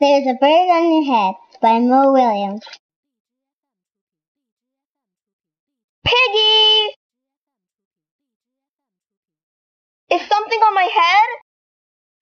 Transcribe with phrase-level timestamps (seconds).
[0.00, 2.62] There's a Bird on Your Head by Mo Willems.
[6.04, 6.94] Piggy!
[10.10, 11.28] Is something on my head?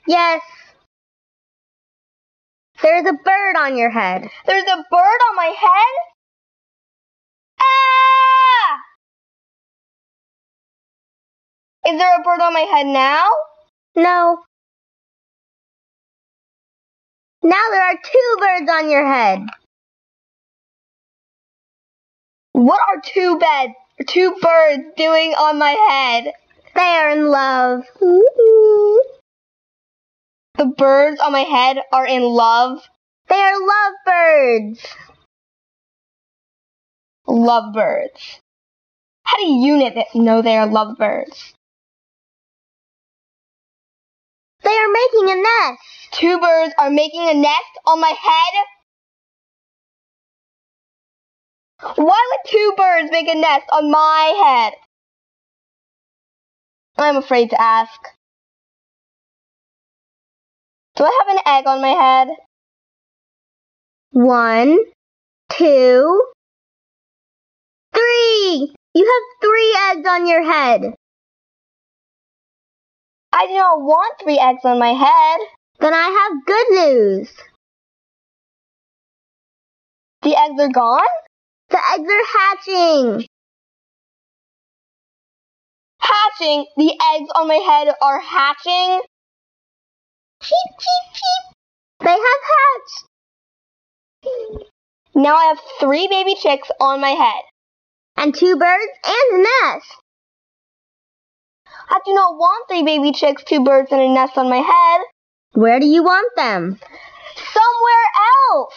[0.07, 0.43] Yes.
[2.83, 4.27] There's a bird on your head.
[4.47, 5.95] There's a bird on my head?
[7.61, 8.79] Ah!
[11.90, 13.29] Is there a bird on my head now?
[13.95, 14.46] No.
[17.47, 19.46] Now there are two birds on your head.
[22.50, 23.74] What are two beds,
[24.09, 26.32] two birds doing on my head?
[26.74, 27.84] They are in love.
[30.55, 32.80] The birds on my head are in love.
[33.28, 34.84] They are lovebirds.
[37.28, 38.41] Lovebirds.
[39.22, 39.77] How do you
[40.16, 41.55] know they are lovebirds?
[44.64, 45.95] They are making a nest.
[46.12, 48.64] Two birds are making a nest on my head?
[51.97, 54.75] Why would two birds make a nest on my head?
[56.98, 58.00] I'm afraid to ask.
[60.97, 62.28] Do I have an egg on my head?
[64.12, 64.78] One,
[65.50, 66.23] two,
[67.92, 68.75] three.
[68.95, 70.95] You have three eggs on your head.
[73.30, 75.41] I do not want three eggs on my head.
[75.78, 77.30] Then I have good news.
[80.22, 81.02] The eggs are gone?
[81.70, 83.27] The eggs are hatching.
[86.00, 86.66] Hatching?
[86.77, 89.02] The eggs on my head are hatching?
[90.42, 91.44] Cheep, cheep, cheep.
[92.00, 93.05] They have hatched.
[95.14, 97.42] Now I have three baby chicks on my head.
[98.16, 99.86] And two birds and a nest.
[101.88, 105.00] I do not want three baby chicks, two birds, and a nest on my head.
[105.56, 106.78] Where do you want them?
[107.54, 108.06] Somewhere
[108.52, 108.74] else.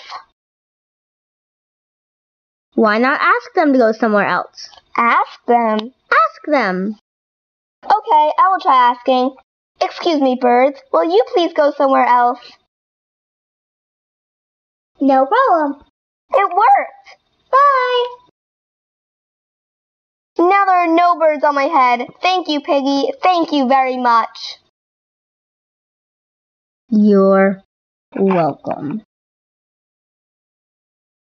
[2.75, 4.69] Why not ask them to go somewhere else?
[4.95, 5.75] Ask them.
[5.75, 6.95] Ask them.
[7.83, 9.35] Okay, I will try asking.
[9.81, 10.79] Excuse me, birds.
[10.93, 12.39] Will you please go somewhere else?
[15.01, 15.83] No problem.
[16.33, 17.51] It worked.
[17.51, 18.05] Bye.
[20.37, 22.07] Now there are no birds on my head.
[22.21, 23.11] Thank you, Piggy.
[23.21, 24.58] Thank you very much.
[26.91, 27.63] You're
[28.15, 29.03] welcome.